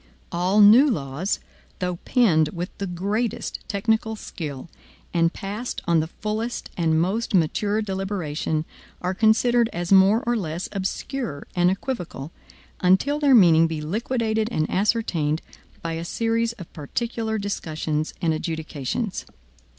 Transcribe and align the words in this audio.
All 0.31 0.61
new 0.61 0.89
laws, 0.89 1.39
though 1.77 1.97
penned 1.97 2.47
with 2.53 2.75
the 2.79 2.87
greatest 2.87 3.59
technical 3.67 4.15
skill, 4.15 4.67
and 5.13 5.31
passed 5.31 5.79
on 5.85 5.99
the 5.99 6.07
fullest 6.07 6.71
and 6.75 6.99
most 6.99 7.35
mature 7.35 7.83
deliberation, 7.83 8.65
are 8.99 9.13
considered 9.13 9.69
as 9.71 9.91
more 9.91 10.23
or 10.25 10.35
less 10.35 10.67
obscure 10.71 11.45
and 11.55 11.69
equivocal, 11.69 12.31
until 12.79 13.19
their 13.19 13.35
meaning 13.35 13.67
be 13.67 13.79
liquidated 13.79 14.49
and 14.51 14.67
ascertained 14.71 15.43
by 15.83 15.93
a 15.93 16.03
series 16.03 16.53
of 16.53 16.73
particular 16.73 17.37
discussions 17.37 18.15
and 18.23 18.33
adjudications. 18.33 19.27